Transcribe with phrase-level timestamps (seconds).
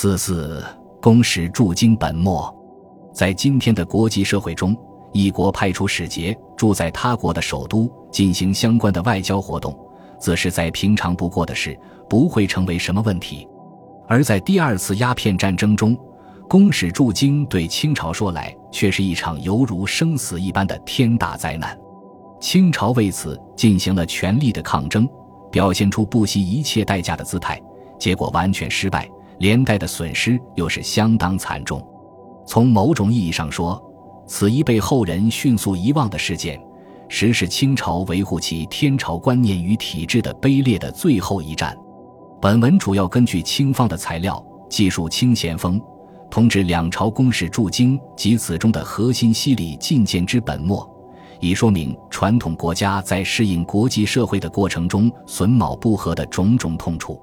[0.00, 0.64] 自四
[0.98, 2.50] 公使驻京本末，
[3.12, 4.74] 在今天的国际社会中，
[5.12, 9.78] 一国派出使节住在他国的首都进行相关的外交活动，
[10.18, 11.78] 自是再平常不过的事，
[12.08, 13.46] 不会成为什么问题。
[14.08, 15.94] 而在第二次鸦片战争中，
[16.48, 21.78] 公使驻京对清朝说来，却是一场犹如生死一般的天大灾难。
[22.40, 25.06] 清朝为此进行了全力的抗争，
[25.52, 27.60] 表现出不惜一切代价的姿态，
[27.98, 29.06] 结果完全失败。
[29.40, 31.84] 连带的损失又是相当惨重。
[32.46, 33.82] 从某种意义上说，
[34.26, 36.60] 此一被后人迅速遗忘的事件，
[37.08, 41.76] 实是清朝维护其天朝观念与体制的卑劣的最后一战。
[42.40, 45.80] 本文主要根据清方的材料，记述清咸丰
[46.30, 50.88] 通知两朝公使驻京及此中的核心犀利进谏之本末，
[51.40, 57.20] 以说明传统国家在适应国际社会的过程中损卯不和的种种痛处。